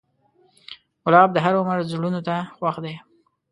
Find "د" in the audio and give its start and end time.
1.33-1.37